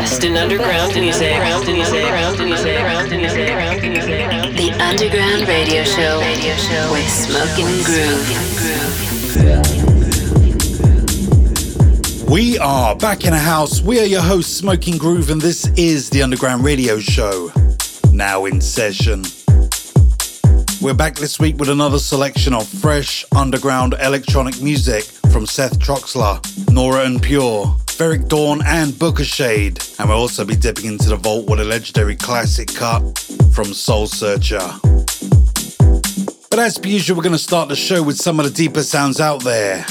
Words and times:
best 0.00 0.24
in 0.24 0.34
underground 0.34 0.94
music. 0.94 1.28
The 1.28 1.36
Underground 4.80 5.46
Radio 5.46 5.84
Show 5.84 6.20
with 6.90 7.08
Smoking 7.10 7.82
Groove. 7.84 8.26
We 12.30 12.58
are 12.58 12.96
back 12.96 13.24
in 13.24 13.34
a 13.34 13.38
house. 13.38 13.82
We 13.82 14.00
are 14.00 14.06
your 14.06 14.22
host, 14.22 14.56
Smoking 14.56 14.96
Groove, 14.96 15.28
and 15.28 15.38
this 15.40 15.66
is 15.76 16.08
the 16.08 16.22
Underground 16.22 16.64
Radio 16.64 16.98
Show. 16.98 17.52
Now 18.10 18.46
in 18.46 18.62
session. 18.62 19.24
We're 20.80 20.94
back 20.94 21.16
this 21.16 21.38
week 21.38 21.58
with 21.58 21.68
another 21.68 21.98
selection 21.98 22.54
of 22.54 22.66
fresh 22.66 23.26
underground 23.36 23.94
electronic 24.00 24.62
music 24.62 25.04
from 25.30 25.44
Seth 25.44 25.78
Troxler, 25.78 26.40
Nora 26.72 27.04
En 27.04 27.20
Pure, 27.20 27.76
Ferreck 28.00 28.28
Dawn, 28.28 28.62
and 28.64 28.94
Booka 28.94 29.22
Shade. 29.22 29.78
And 29.98 30.08
we'll 30.08 30.16
also 30.16 30.42
be 30.42 30.56
dipping 30.56 30.86
into 30.86 31.10
the 31.10 31.16
vault 31.16 31.50
with 31.50 31.60
a 31.60 31.64
legendary 31.64 32.16
classic 32.16 32.72
cut 32.72 33.02
from 33.52 33.74
Soul 33.74 34.06
Searcher. 34.06 34.66
But 36.48 36.60
as 36.60 36.78
per 36.78 36.88
usual, 36.88 37.18
we're 37.18 37.22
going 37.22 37.34
to 37.34 37.38
start 37.38 37.68
the 37.68 37.76
show 37.76 38.02
with 38.02 38.16
some 38.16 38.40
of 38.40 38.46
the 38.46 38.50
deeper 38.52 38.82
sounds 38.82 39.20
out 39.20 39.44
there. 39.44 39.84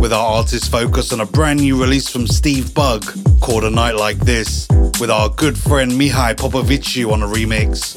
With 0.00 0.12
our 0.12 0.38
artist 0.38 0.72
focus 0.72 1.12
on 1.12 1.20
a 1.20 1.24
brand 1.24 1.60
new 1.60 1.80
release 1.80 2.08
from 2.08 2.26
Steve 2.26 2.74
Bug 2.74 3.04
called 3.40 3.62
A 3.62 3.70
Night 3.70 3.94
Like 3.94 4.18
This, 4.18 4.66
with 4.98 5.08
our 5.08 5.28
good 5.28 5.56
friend 5.56 5.92
Mihai 5.92 6.34
Popoviciu 6.34 7.12
on 7.12 7.22
a 7.22 7.26
remix 7.26 7.96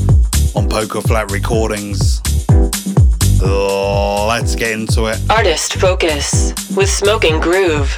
on 0.56 0.70
Poker 0.70 1.02
Flat 1.02 1.31
Recordings. 1.31 2.22
Let's 3.42 4.54
get 4.54 4.73
into 4.73 5.08
it. 5.08 5.18
Artist 5.28 5.73
Focus 5.73 6.54
with 6.76 6.88
Smoking 6.88 7.40
Groove. 7.40 7.97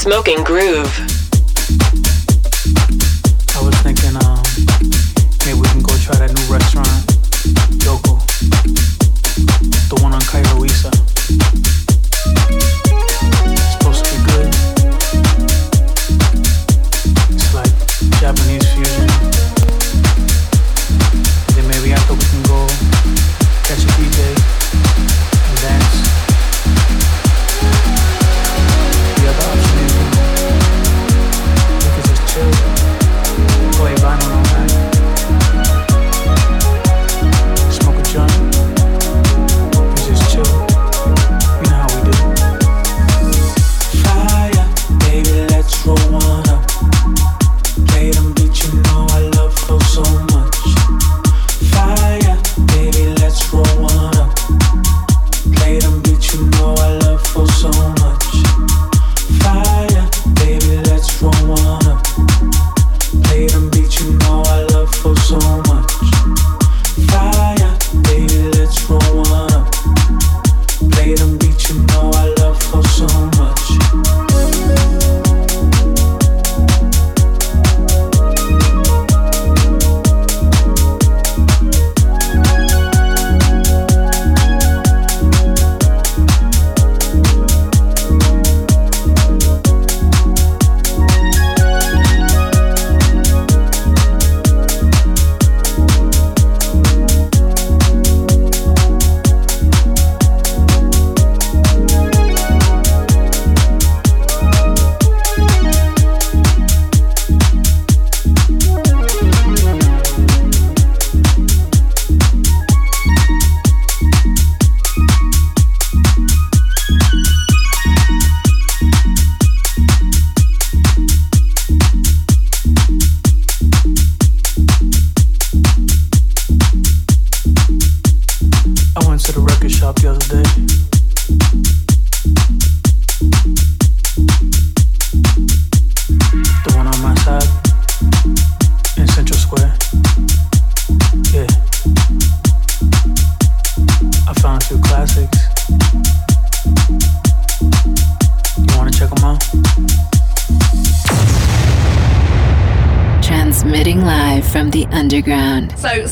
Smoking 0.00 0.42
Groove. 0.44 0.89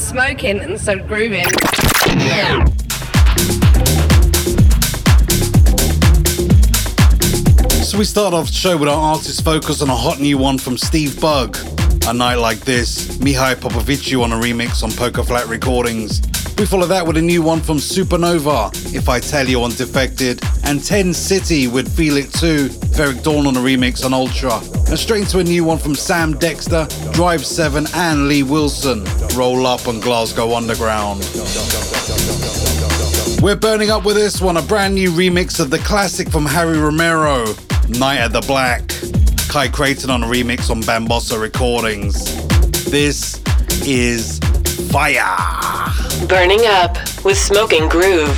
Smoking 0.09 0.61
and 0.61 0.81
so 0.81 0.99
grooving. 0.99 1.45
So 7.85 7.99
we 7.99 8.05
start 8.05 8.33
off 8.33 8.47
the 8.47 8.53
show 8.55 8.79
with 8.79 8.89
our 8.89 8.99
artist 8.99 9.45
focus 9.45 9.83
on 9.83 9.91
a 9.91 9.95
hot 9.95 10.19
new 10.19 10.39
one 10.39 10.57
from 10.57 10.79
Steve 10.79 11.21
Bug. 11.21 11.59
A 12.07 12.15
night 12.15 12.37
like 12.37 12.61
this, 12.61 13.19
Mihai 13.19 13.57
Popoviciu 13.57 14.23
on 14.23 14.33
a 14.33 14.37
remix 14.37 14.83
on 14.83 14.91
Poker 14.93 15.23
Flat 15.23 15.47
Recordings. 15.47 16.23
We 16.57 16.65
follow 16.65 16.87
that 16.87 17.07
with 17.07 17.19
a 17.19 17.23
new 17.23 17.43
one 17.43 17.61
from 17.61 17.77
Supernova, 17.77 18.95
If 18.95 19.11
I 19.11 19.21
Tell 19.21 19.47
You 19.47 19.63
on 19.63 19.73
Defected, 19.73 20.41
and 20.65 20.83
10 20.83 21.13
City 21.13 21.69
with 21.69 21.95
Feel 21.95 22.17
It 22.17 22.33
Too, 22.33 22.69
Ferreck 22.97 23.23
Dawn 23.23 23.47
on 23.47 23.57
a 23.57 23.61
remix 23.61 24.07
on 24.07 24.15
Ultra. 24.15 24.59
And 24.89 24.99
straight 24.99 25.25
into 25.25 25.39
a 25.39 25.45
new 25.45 25.65
one 25.65 25.77
from 25.77 25.95
Sam 25.95 26.33
Dexter, 26.39 26.89
Drive 27.13 27.45
7, 27.45 27.87
and 27.95 28.27
Lee 28.27 28.43
Wilson, 28.43 29.05
Roll 29.35 29.67
Up 29.67 29.87
on 29.87 30.01
Glasgow 30.01 30.55
Underground. 30.55 31.21
We're 33.41 33.57
burning 33.57 33.91
up 33.91 34.05
with 34.05 34.17
this 34.17 34.41
one, 34.41 34.57
a 34.57 34.63
brand 34.63 34.95
new 34.95 35.11
remix 35.11 35.61
of 35.61 35.71
the 35.71 35.79
classic 35.79 36.29
from 36.29 36.45
Harry 36.45 36.79
Romero, 36.79 37.45
Night 37.89 38.19
at 38.19 38.33
the 38.33 38.41
Black. 38.47 38.89
Kai 39.49 39.69
Creighton 39.69 40.11
on 40.11 40.23
a 40.23 40.27
remix 40.27 40.71
on 40.71 40.83
Bambossa 40.83 41.41
Recordings. 41.41 42.35
This 42.91 43.41
is 43.87 44.39
fire. 44.91 45.37
Burning 46.27 46.67
up 46.67 46.97
with 47.25 47.39
Smoking 47.39 47.89
Groove. 47.89 48.37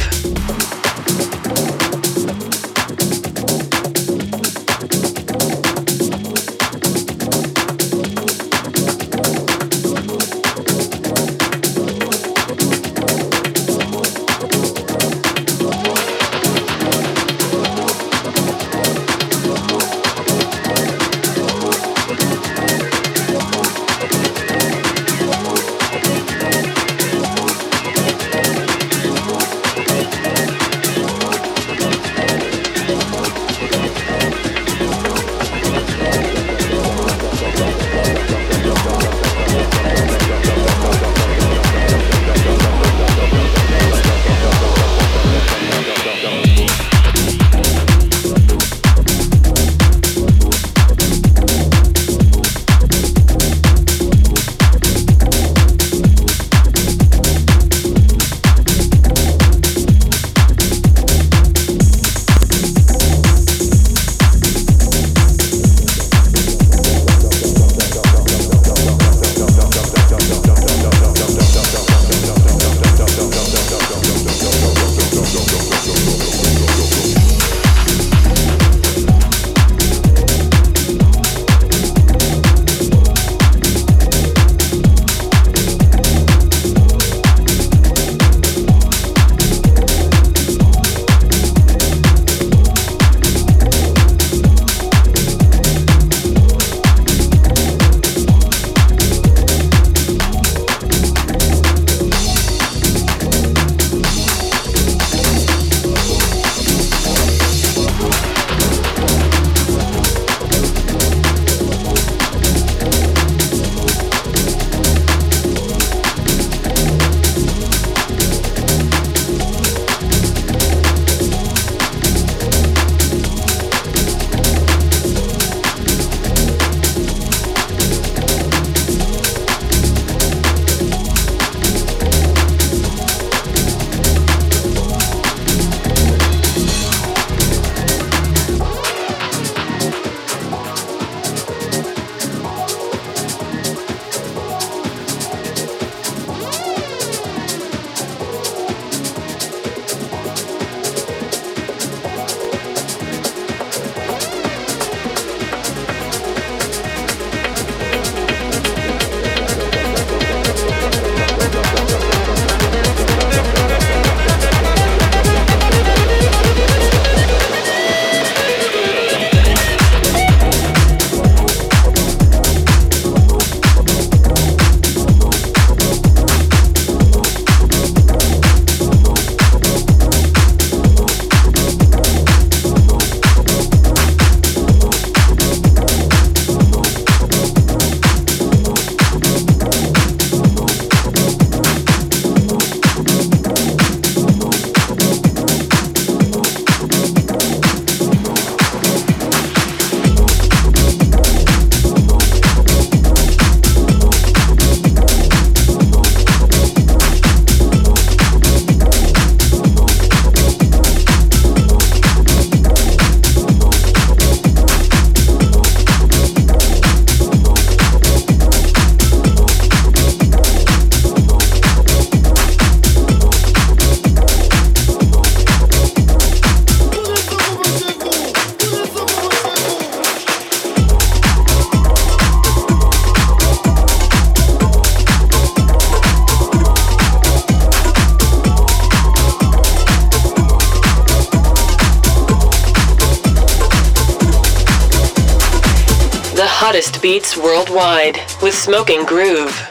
Smoking 248.61 249.07
Groove. 249.07 249.70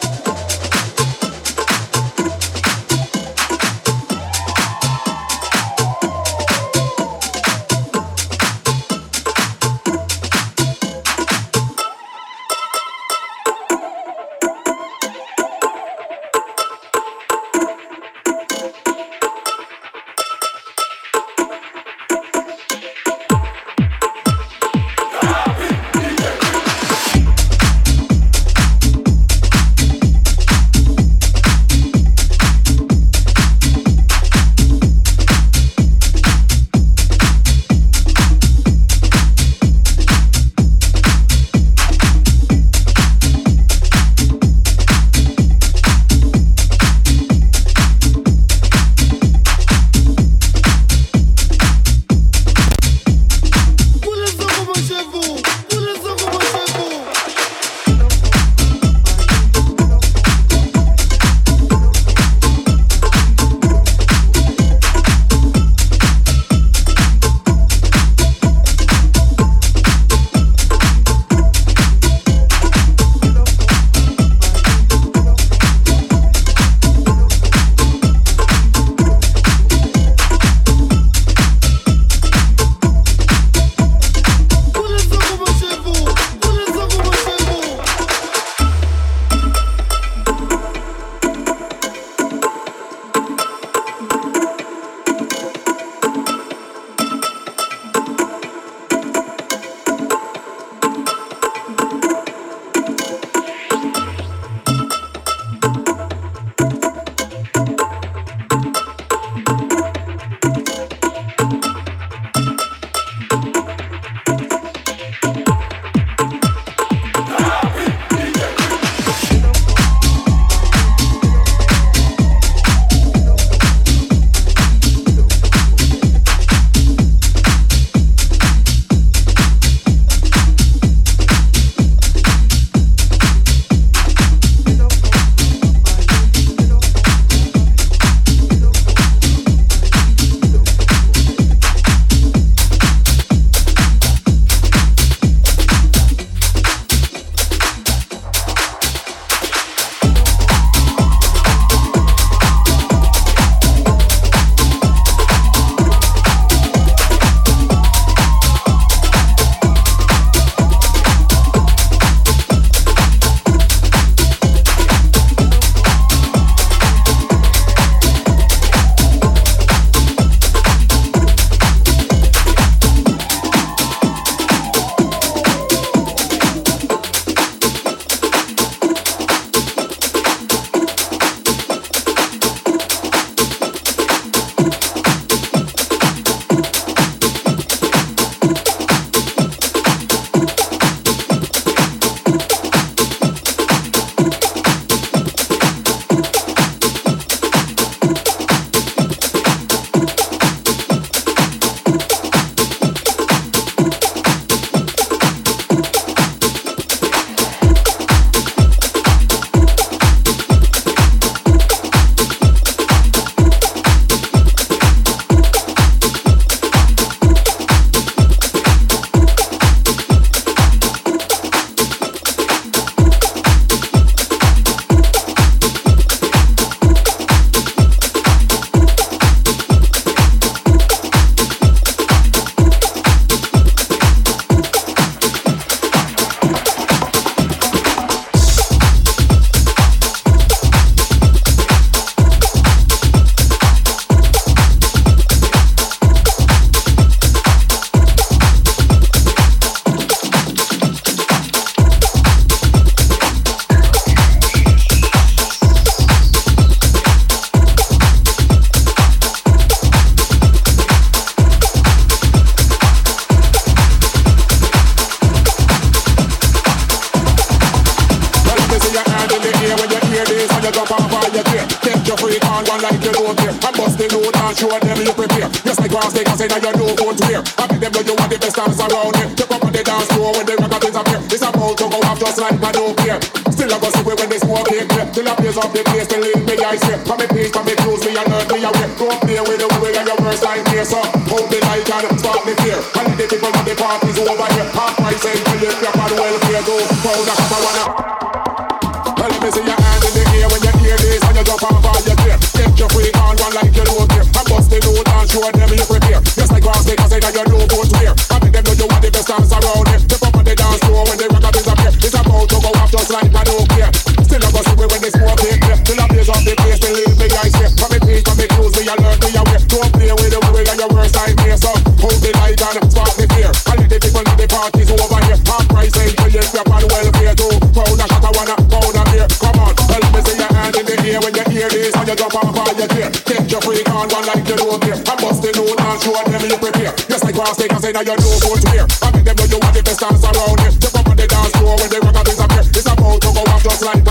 Like 337.94 338.06
grass 338.06 338.06
take 338.06 338.06
a 338.06 338.06
say 338.06 338.06
that 338.06 338.06
you 338.06 338.78
know. 338.78 338.86
I 339.02 339.10
them 339.10 339.34
know 339.34 339.48
you 339.50 339.60
are 339.60 339.74
the 339.74 339.82
best 339.82 340.00
dance 340.00 340.22
around 340.22 340.60
here. 340.62 340.74
Step 340.78 340.94
up 340.94 341.10
on 341.10 341.16
the 341.18 341.26
dance 341.26 341.54
floor 341.58 341.74
when 341.80 341.90
the 341.90 342.00
up 342.38 342.52
here. 342.54 342.66
It's 342.70 342.86
about 342.86 343.18
to 343.18 343.30
go 343.34 343.42
off 343.50 343.64
just 343.64 343.82
like. 343.82 344.04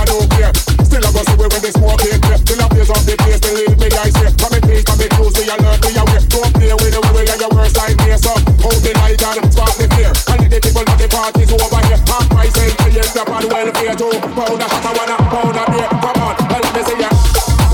Still 0.83 1.05
I 1.05 1.11
go 1.15 1.21
see 1.23 1.37
when 1.39 1.63
the 1.63 1.71
smoke. 1.71 2.03
Till 2.03 2.59
I 2.59 2.67
blaze 2.69 2.91
off 2.91 3.05
the 3.07 3.15
place, 3.23 3.39
me 3.79 3.89
I 3.95 4.11
say. 4.11 4.31
From 4.35 4.51
me 4.51 4.59
please, 4.67 4.83
from 4.83 4.99
me 4.99 5.07
close, 5.15 5.35
me 5.39 5.47
alert, 5.47 5.79
me. 5.79 5.91
Don't 5.95 6.53
play 6.59 6.75
with 6.75 6.91
the 6.91 7.01
way 7.15 7.27
and 7.29 7.39
your 7.39 7.53
here. 8.03 8.19
So 8.19 8.33
hold 8.59 8.81
the 8.83 8.93
light 8.99 9.23
and 9.23 9.47
spark 9.53 9.75
the 9.79 9.87
fear. 9.95 10.11
And 10.11 10.39
the 10.51 10.59
people 10.59 10.83
know 10.83 10.97
the 10.99 11.07
party's 11.07 11.51
over 11.55 11.81
here. 11.87 12.01
Half 12.03 12.27
step 13.07 13.29
on 13.31 13.45
welfare 13.47 13.95
too. 13.95 14.17
Pound 14.35 14.59
a 14.59 14.67
I 14.67 14.91
wanna 14.91 15.17
pound 15.31 15.55
a 15.55 15.65
beer. 15.71 15.91
Come 16.03 16.19
on, 16.19 16.35
me 16.75 16.83
see 16.83 16.99
ya. 16.99 17.11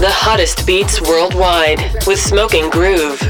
The 0.05 0.13
hottest 0.13 0.67
beats 0.67 1.01
worldwide 1.01 1.81
with 2.05 2.21
Smoking 2.21 2.69
Groove. 2.69 3.23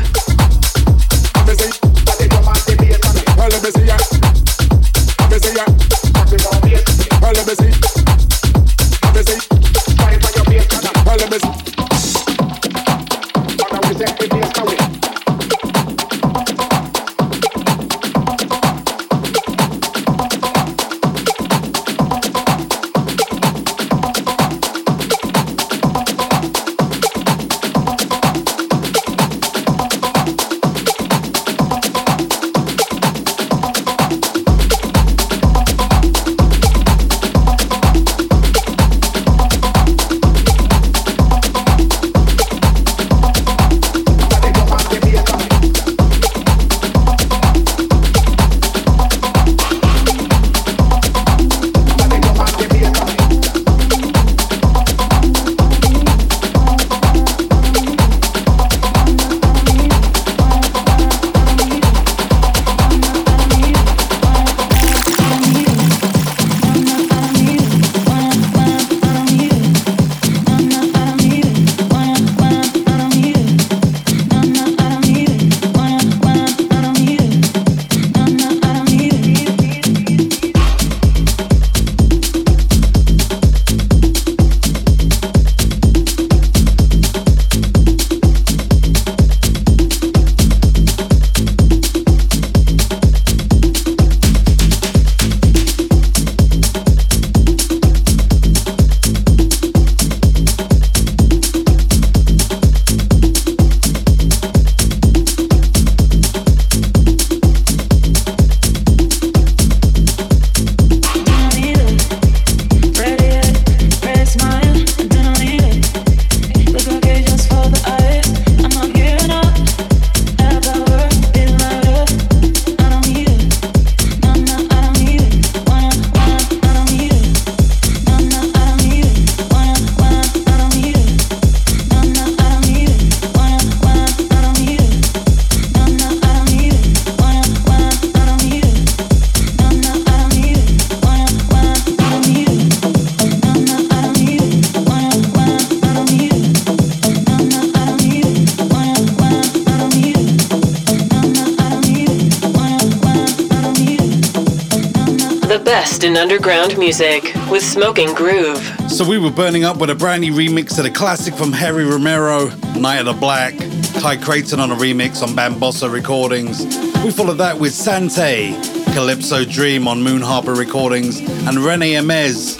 Smoking 157.74 158.14
Groove. 158.14 158.56
So 158.88 159.04
we 159.04 159.18
were 159.18 159.32
burning 159.32 159.64
up 159.64 159.78
with 159.78 159.90
a 159.90 159.96
brand 159.96 160.20
new 160.20 160.32
remix 160.32 160.78
of 160.78 160.84
a 160.84 160.90
classic 160.90 161.34
from 161.34 161.52
Harry 161.52 161.84
Romero, 161.84 162.46
Night 162.76 163.00
of 163.00 163.06
the 163.06 163.12
Black, 163.14 163.52
Ty 164.00 164.18
Creighton 164.18 164.60
on 164.60 164.70
a 164.70 164.76
remix 164.76 165.24
on 165.24 165.30
Bambossa 165.30 165.92
Recordings. 165.92 166.64
We 167.02 167.10
followed 167.10 167.38
that 167.38 167.58
with 167.58 167.74
Sante, 167.74 168.54
Calypso 168.94 169.44
Dream 169.44 169.88
on 169.88 170.04
Moon 170.04 170.22
Harbour 170.22 170.54
Recordings, 170.54 171.18
and 171.18 171.58
Rene 171.58 171.94
Amesz, 171.94 172.56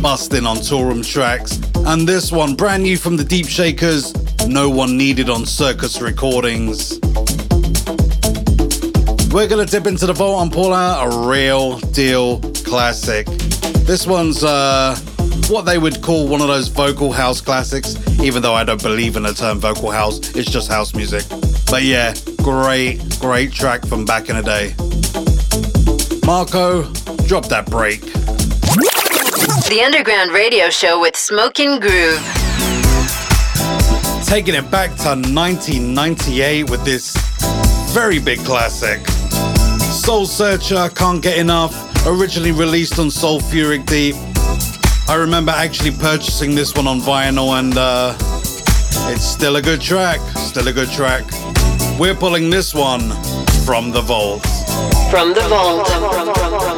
Bustin' 0.00 0.46
on 0.46 0.58
Torum 0.58 1.04
Tracks. 1.04 1.60
And 1.74 2.08
this 2.08 2.30
one, 2.30 2.54
brand 2.54 2.84
new 2.84 2.96
from 2.96 3.16
the 3.16 3.24
Deep 3.24 3.48
Shakers, 3.48 4.14
No 4.46 4.70
One 4.70 4.96
Needed 4.96 5.28
on 5.28 5.46
Circus 5.46 6.00
Recordings. 6.00 7.00
We're 9.32 9.48
gonna 9.48 9.66
dip 9.66 9.88
into 9.88 10.06
the 10.06 10.14
vault 10.14 10.42
and 10.42 10.52
pull 10.52 10.72
out 10.72 11.12
a 11.12 11.28
real 11.28 11.80
deal 11.80 12.38
classic. 12.64 13.26
This 13.88 14.06
one's 14.06 14.44
uh, 14.44 14.94
what 15.48 15.62
they 15.62 15.78
would 15.78 16.02
call 16.02 16.28
one 16.28 16.42
of 16.42 16.48
those 16.48 16.68
vocal 16.68 17.10
house 17.10 17.40
classics, 17.40 17.96
even 18.20 18.42
though 18.42 18.52
I 18.52 18.62
don't 18.62 18.82
believe 18.82 19.16
in 19.16 19.22
the 19.22 19.32
term 19.32 19.60
vocal 19.60 19.90
house, 19.90 20.18
it's 20.36 20.50
just 20.50 20.68
house 20.68 20.94
music. 20.94 21.24
But 21.70 21.84
yeah, 21.84 22.14
great, 22.42 23.18
great 23.18 23.50
track 23.50 23.86
from 23.86 24.04
back 24.04 24.28
in 24.28 24.36
the 24.36 24.42
day. 24.42 24.74
Marco, 26.26 26.82
drop 27.26 27.46
that 27.46 27.64
break. 27.70 28.02
The 29.70 29.82
Underground 29.82 30.32
Radio 30.32 30.68
Show 30.68 31.00
with 31.00 31.16
Smoking 31.16 31.80
Groove. 31.80 32.20
Taking 34.26 34.54
it 34.54 34.70
back 34.70 34.90
to 34.96 35.16
1998 35.16 36.68
with 36.68 36.84
this 36.84 37.16
very 37.94 38.18
big 38.18 38.40
classic. 38.40 39.00
Soul 39.88 40.26
Searcher, 40.26 40.90
Can't 40.94 41.22
Get 41.22 41.38
Enough, 41.38 41.87
originally 42.06 42.52
released 42.52 42.98
on 42.98 43.08
Sulfuric 43.08 43.86
Deep. 43.86 44.14
I 45.08 45.14
remember 45.14 45.52
actually 45.52 45.90
purchasing 45.90 46.54
this 46.54 46.74
one 46.74 46.86
on 46.86 47.00
vinyl 47.00 47.58
and 47.58 47.76
uh, 47.76 48.14
it's 49.10 49.24
still 49.24 49.56
a 49.56 49.62
good 49.62 49.80
track, 49.80 50.20
still 50.36 50.68
a 50.68 50.72
good 50.72 50.90
track. 50.90 51.24
We're 51.98 52.14
pulling 52.14 52.50
this 52.50 52.74
one 52.74 53.10
from 53.64 53.90
the 53.90 54.02
vault. 54.02 54.42
From 55.10 55.34
the 55.34 55.46
vault. 55.48 56.77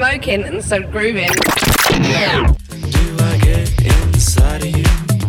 smoking 0.00 0.44
and 0.44 0.64
so 0.64 0.80
grooving. 0.80 1.28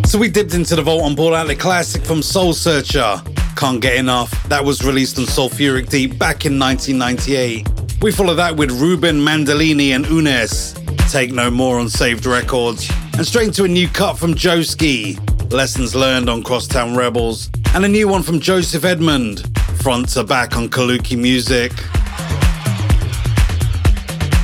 So 0.05 0.17
we 0.17 0.29
dipped 0.29 0.53
into 0.53 0.77
the 0.77 0.81
vault 0.81 1.03
and 1.03 1.13
brought 1.13 1.33
out 1.33 1.47
the 1.47 1.57
classic 1.57 2.05
from 2.05 2.21
Soul 2.21 2.53
Searcher, 2.53 3.21
Can't 3.57 3.81
Get 3.81 3.97
Enough. 3.97 4.31
That 4.47 4.63
was 4.63 4.85
released 4.85 5.19
on 5.19 5.25
Sulfuric 5.25 5.89
Deep 5.89 6.17
back 6.17 6.45
in 6.45 6.57
1998. 6.57 7.67
We 8.01 8.13
follow 8.13 8.33
that 8.35 8.55
with 8.55 8.71
Ruben 8.71 9.17
Mandolini 9.17 9.89
and 9.89 10.05
Unes, 10.05 10.73
Take 11.11 11.33
No 11.33 11.51
More 11.51 11.77
on 11.77 11.89
Saved 11.89 12.25
Records. 12.25 12.89
And 13.17 13.27
straight 13.27 13.47
into 13.47 13.65
a 13.65 13.67
new 13.67 13.89
cut 13.89 14.17
from 14.17 14.35
Joeski, 14.35 15.19
Lessons 15.51 15.95
Learned 15.95 16.29
on 16.29 16.43
Crosstown 16.43 16.95
Rebels. 16.95 17.49
And 17.75 17.83
a 17.83 17.89
new 17.89 18.07
one 18.07 18.23
from 18.23 18.39
Joseph 18.39 18.85
Edmund, 18.85 19.45
Front 19.83 20.09
to 20.13 20.23
Back 20.23 20.55
on 20.55 20.69
Kaluki 20.69 21.17
Music. 21.17 21.73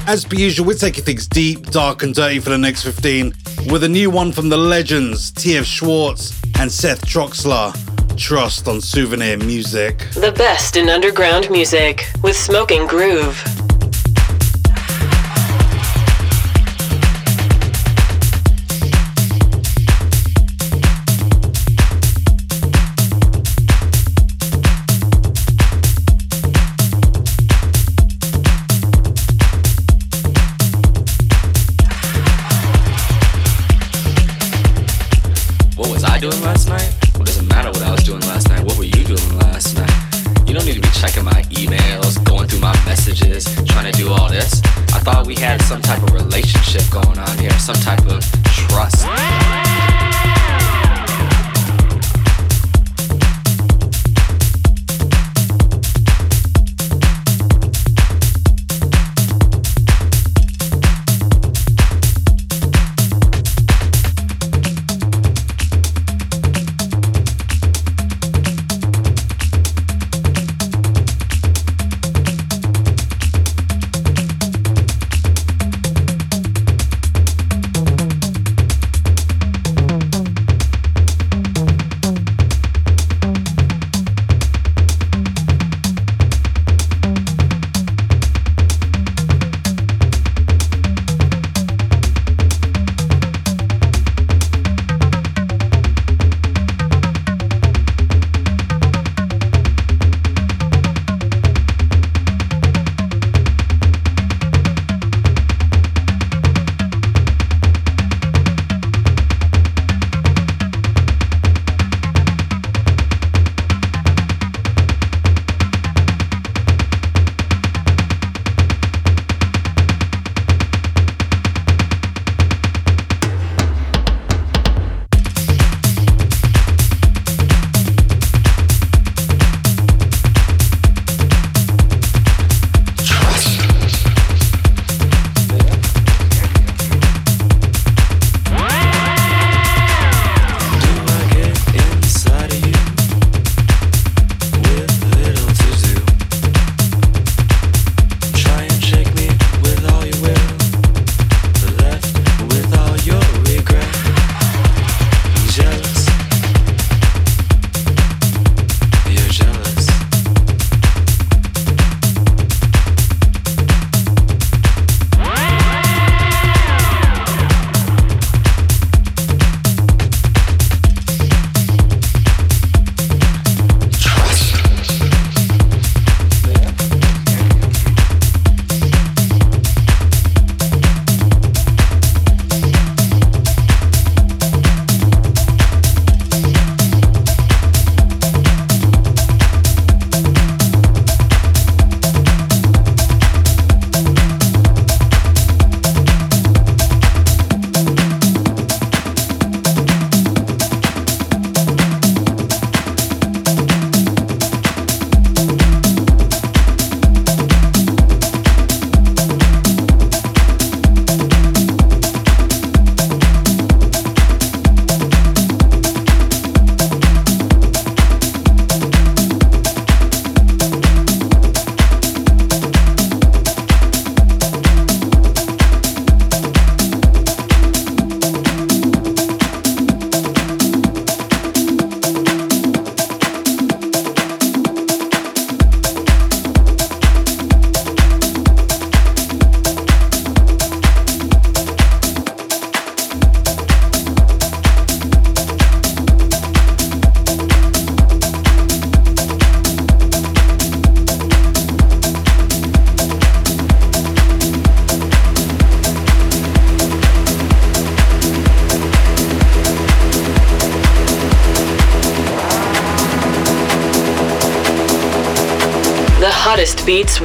As 0.08 0.24
per 0.24 0.38
usual, 0.38 0.66
we're 0.66 0.78
taking 0.78 1.04
things 1.04 1.28
deep, 1.28 1.70
dark, 1.70 2.02
and 2.02 2.16
dirty 2.16 2.40
for 2.40 2.50
the 2.50 2.58
next 2.58 2.84
15 2.84 3.34
with 3.70 3.84
a 3.84 3.90
new 3.90 4.10
one 4.10 4.32
from 4.32 4.48
the 4.48 4.56
legends 4.56 5.34
Tiefschwarz 5.34 6.34
and 6.62 6.72
Seth 6.72 7.06
Troxler. 7.06 7.76
Trust 8.16 8.70
on 8.70 8.80
Souvenir 8.80 9.38
Music. 9.38 9.98
The 10.14 10.32
best 10.32 10.78
in 10.78 10.88
underground 10.88 11.52
music 11.52 12.10
with 12.24 12.38
Smoking 12.38 12.88
Groove. 12.88 13.38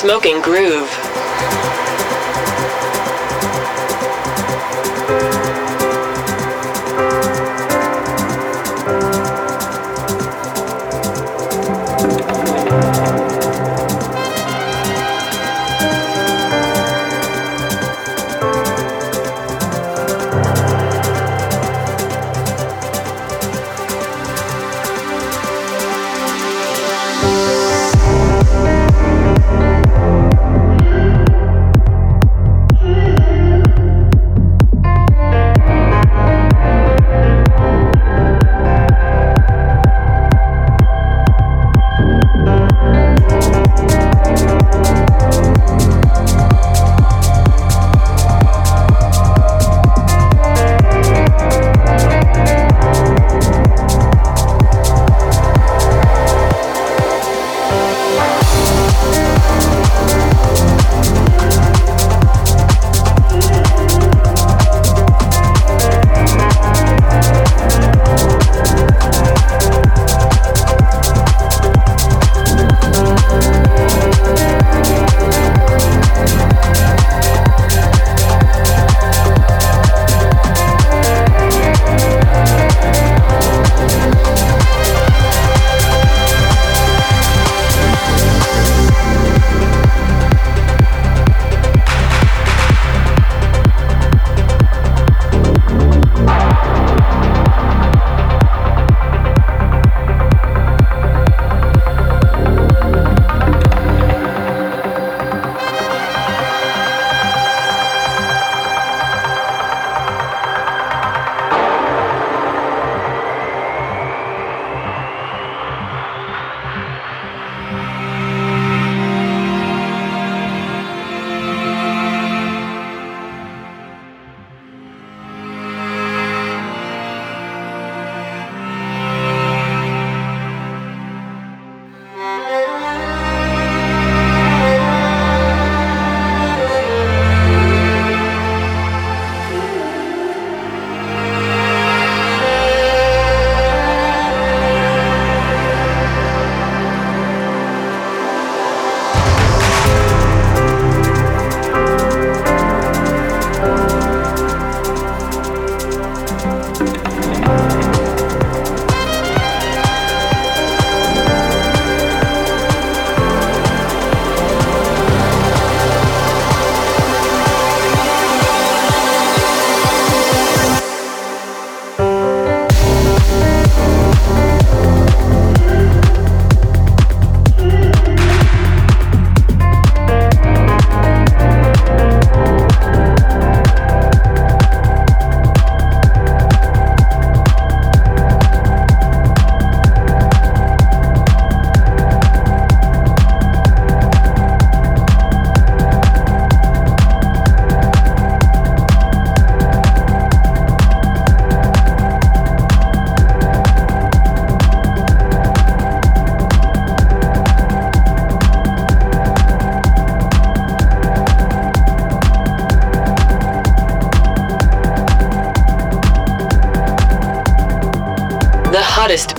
Smoking 0.00 0.40
Groove. 0.42 1.07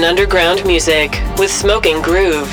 In 0.00 0.06
underground 0.06 0.64
music 0.64 1.20
with 1.36 1.50
Smoking 1.50 2.00
Groove. 2.00 2.48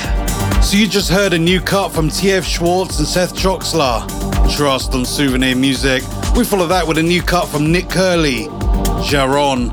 So 0.62 0.76
you 0.76 0.86
just 0.86 1.10
heard 1.10 1.32
a 1.32 1.38
new 1.38 1.62
cut 1.62 1.88
from 1.92 2.10
Tiefschwarz 2.10 2.98
and 2.98 3.08
Seth 3.08 3.34
Troxler, 3.34 4.06
Trust 4.54 4.92
on 4.92 5.06
Souvenir 5.06 5.56
Music. 5.56 6.02
We 6.36 6.44
follow 6.44 6.66
that 6.66 6.86
with 6.86 6.98
a 6.98 7.02
new 7.02 7.22
cut 7.22 7.48
from 7.48 7.72
Nick 7.72 7.88
Curly, 7.88 8.48
Jaron, 9.08 9.70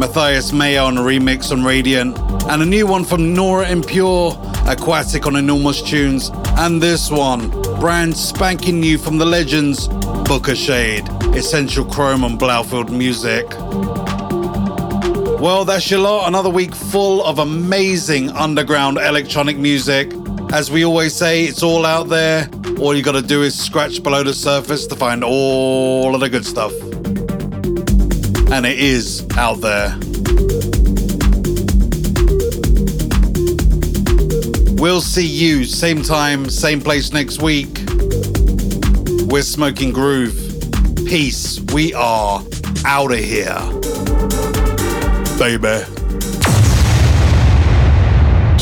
Matthias 0.00 0.52
Mayer 0.52 0.80
on 0.80 0.98
a 0.98 1.00
remix 1.00 1.52
on 1.52 1.62
Radiant, 1.62 2.18
and 2.50 2.60
a 2.60 2.66
new 2.66 2.88
one 2.88 3.04
from 3.04 3.32
Nora 3.32 3.68
En 3.68 3.84
Pure, 3.84 4.36
Aquatic 4.66 5.24
on 5.24 5.36
Enormous 5.36 5.80
Tunes, 5.80 6.32
and 6.58 6.82
this 6.82 7.08
one, 7.08 7.50
brand 7.78 8.16
spanking 8.16 8.80
new 8.80 8.98
from 8.98 9.18
the 9.18 9.26
legends, 9.26 9.86
Booka 10.26 10.56
Shade, 10.56 11.08
Essential 11.36 11.84
Chrome 11.84 12.24
on 12.24 12.36
Blaufield 12.36 12.90
Music. 12.90 13.46
Well, 15.42 15.64
that's 15.64 15.90
your 15.90 15.98
lot. 15.98 16.28
Another 16.28 16.48
week 16.48 16.72
full 16.72 17.24
of 17.24 17.40
amazing 17.40 18.30
underground 18.30 18.96
electronic 18.96 19.58
music. 19.58 20.12
As 20.52 20.70
we 20.70 20.84
always 20.84 21.16
say, 21.16 21.42
it's 21.42 21.64
all 21.64 21.84
out 21.84 22.08
there. 22.08 22.48
All 22.78 22.94
you 22.94 23.02
gotta 23.02 23.22
do 23.22 23.42
is 23.42 23.58
scratch 23.58 24.04
below 24.04 24.22
the 24.22 24.34
surface 24.34 24.86
to 24.86 24.94
find 24.94 25.24
all 25.24 26.14
of 26.14 26.20
the 26.20 26.28
good 26.28 26.46
stuff. 26.46 26.72
And 28.52 28.64
it 28.64 28.78
is 28.78 29.26
out 29.36 29.60
there. 29.60 29.98
We'll 34.80 35.00
see 35.00 35.26
you 35.26 35.64
same 35.64 36.04
time, 36.04 36.50
same 36.50 36.80
place 36.80 37.12
next 37.12 37.42
week. 37.42 37.80
We're 39.26 39.42
Smoking 39.42 39.90
Groove. 39.90 40.36
Peace. 41.08 41.58
We 41.74 41.94
are 41.94 42.44
out 42.84 43.10
of 43.10 43.18
here 43.18 43.81
baby. 45.42 45.82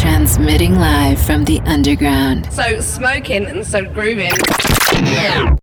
Transmitting 0.00 0.76
live 0.76 1.20
from 1.20 1.44
the 1.44 1.60
underground. 1.66 2.50
So 2.50 2.80
smoking 2.80 3.44
and 3.44 3.66
so 3.66 3.84
grooving. 3.84 4.32
Yeah. 4.94 5.59